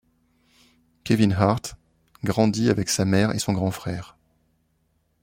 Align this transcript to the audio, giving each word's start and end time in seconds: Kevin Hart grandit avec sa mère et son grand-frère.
Kevin 1.03 1.33
Hart 1.37 1.75
grandit 2.23 2.71
avec 2.71 2.89
sa 2.89 3.05
mère 3.05 3.35
et 3.35 3.37
son 3.37 3.53
grand-frère. 3.53 4.17